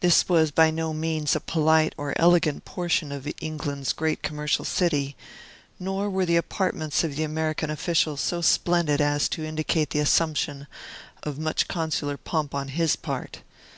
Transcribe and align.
This 0.00 0.30
was 0.30 0.50
by 0.50 0.70
no 0.70 0.94
means 0.94 1.36
a 1.36 1.40
polite 1.40 1.94
or 1.98 2.14
elegant 2.16 2.64
portion 2.64 3.12
of 3.12 3.28
England's 3.38 3.92
great 3.92 4.22
commercial 4.22 4.64
city, 4.64 5.14
nor 5.78 6.08
were 6.08 6.24
the 6.24 6.38
apartments 6.38 7.04
of 7.04 7.16
the 7.16 7.22
American 7.24 7.68
official 7.68 8.16
so 8.16 8.40
splendid 8.40 9.02
as 9.02 9.28
to 9.28 9.44
indicate 9.44 9.90
the 9.90 9.98
assumption 9.98 10.66
of 11.22 11.38
much 11.38 11.68
consular 11.68 12.16
pomp 12.16 12.54
on 12.54 12.68
his 12.68 12.96
part. 12.96 13.42